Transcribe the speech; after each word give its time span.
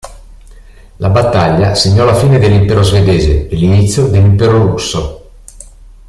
La 0.95 1.09
battaglia 1.09 1.75
segnò 1.75 2.05
la 2.05 2.15
fine 2.15 2.39
dell'Impero 2.39 2.81
svedese 2.81 3.47
e 3.47 3.55
l'inizio 3.55 4.07
dell'Impero 4.07 4.65
russo. 4.71 5.31